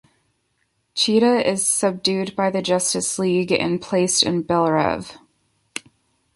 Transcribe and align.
Cheetah 0.95 1.45
is 1.47 1.67
subdued 1.69 2.35
by 2.35 2.49
the 2.49 2.63
Justice 2.63 3.19
League 3.19 3.51
and 3.51 3.79
placed 3.79 4.23
in 4.23 4.41
Belle 4.41 4.71
Reve. 4.71 5.15